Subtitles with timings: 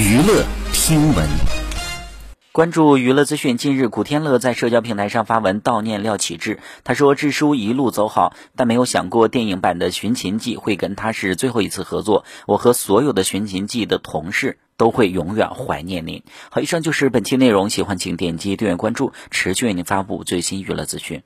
[0.00, 1.28] 娱乐听闻。
[2.52, 6.58] 关注娱乐资讯，近日古天乐在社交平台上发文悼念廖启智。
[6.84, 12.24] 他说：“智叔一路走好，但没有想过电影版的《寻秦记》会跟他是最后一次合作。
[12.46, 21.22] 我和所有的《寻秦记》的同事都会永远怀念您。”好，以上就是本期内容，喜欢请点击订阅关注，持续为您发布最新娱乐资讯。